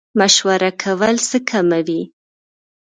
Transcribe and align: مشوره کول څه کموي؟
مشوره 0.19 0.69
کول 0.81 1.13
څه 1.29 1.37
کموي؟ 1.49 2.01